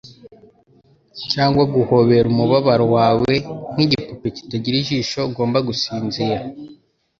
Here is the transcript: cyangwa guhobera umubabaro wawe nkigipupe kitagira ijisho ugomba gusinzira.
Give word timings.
cyangwa 1.31 1.63
guhobera 1.73 2.25
umubabaro 2.33 2.85
wawe 2.95 3.33
nkigipupe 3.73 4.27
kitagira 4.35 4.75
ijisho 4.81 5.19
ugomba 5.29 5.57
gusinzira. 5.67 6.37